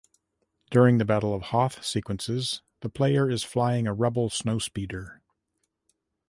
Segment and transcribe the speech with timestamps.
[0.71, 5.21] During the Battle of Hoth sequences, the player is flying a Rebel snowspeeder.